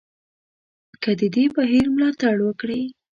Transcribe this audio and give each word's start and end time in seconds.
که 1.01 1.11
د 1.19 1.21
دې 1.35 1.45
بهیر 1.55 1.85
ملاتړ 1.95 2.35
وکړي. 2.43 2.81